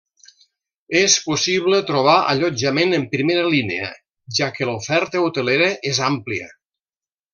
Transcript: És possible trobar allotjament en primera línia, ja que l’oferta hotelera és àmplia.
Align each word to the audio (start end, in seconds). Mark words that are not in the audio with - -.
És 1.01 1.17
possible 1.25 1.81
trobar 1.89 2.15
allotjament 2.33 2.97
en 2.99 3.05
primera 3.11 3.43
línia, 3.57 3.91
ja 4.39 4.49
que 4.57 4.69
l’oferta 4.71 5.23
hotelera 5.27 5.69
és 5.93 6.01
àmplia. 6.11 6.51